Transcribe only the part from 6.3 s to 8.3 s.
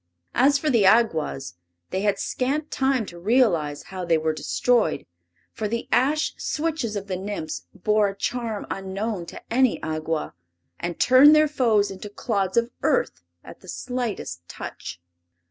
switches of the Nymphs bore a